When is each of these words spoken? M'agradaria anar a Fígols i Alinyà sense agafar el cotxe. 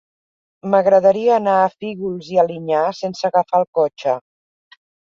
M'agradaria 0.71 1.35
anar 1.35 1.59
a 1.59 1.69
Fígols 1.75 2.33
i 2.33 2.41
Alinyà 2.47 2.83
sense 3.05 3.31
agafar 3.33 3.63
el 3.63 3.71
cotxe. 3.83 4.21